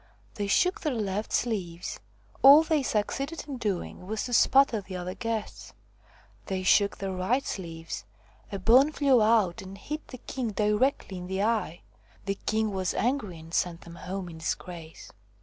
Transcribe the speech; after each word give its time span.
They 0.33 0.47
shook 0.47 0.81
their 0.81 0.95
left 0.95 1.31
sleeves 1.31 1.99
all 2.41 2.63
they 2.63 2.81
succeeded 2.81 3.45
in 3.47 3.57
doing 3.57 4.07
was 4.07 4.23
to 4.23 4.33
spatter 4.33 4.81
the 4.81 4.95
other 4.95 5.13
guests; 5.13 5.73
they 6.47 6.63
shook 6.63 6.97
their 6.97 7.11
right 7.11 7.45
sleeves 7.45 8.05
a 8.51 8.57
bone 8.57 8.91
flew 8.91 9.21
out 9.21 9.61
and 9.61 9.77
hit 9.77 10.07
the 10.07 10.17
king 10.17 10.53
directly 10.53 11.19
in 11.19 11.27
the 11.27 11.43
eye. 11.43 11.81
The 12.25 12.39
king 12.47 12.71
was 12.73 12.95
angry 12.95 13.37
and 13.37 13.53
sent 13.53 13.81
them 13.81 13.93
home 13.93 14.27
in 14.27 14.39
disgrace. 14.39 15.11